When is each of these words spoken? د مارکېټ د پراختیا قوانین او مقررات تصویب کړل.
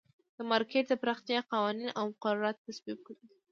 د 0.37 0.37
مارکېټ 0.51 0.85
د 0.89 0.93
پراختیا 1.01 1.39
قوانین 1.51 1.89
او 1.99 2.03
مقررات 2.13 2.57
تصویب 2.65 2.99
کړل. 3.05 3.21